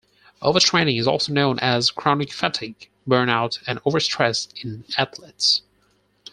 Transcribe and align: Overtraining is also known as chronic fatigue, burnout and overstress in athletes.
Overtraining 0.41 0.99
is 0.99 1.05
also 1.07 1.31
known 1.31 1.59
as 1.59 1.91
chronic 1.91 2.33
fatigue, 2.33 2.89
burnout 3.07 3.61
and 3.67 3.77
overstress 3.83 4.47
in 4.63 4.83
athletes. 4.97 5.61